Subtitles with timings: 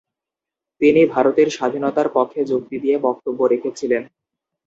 [0.81, 4.03] তিনি ভারতের স্বাধীনতার পক্ষে যুক্তি নিয়ে বক্তব্য রেখেছিলেন।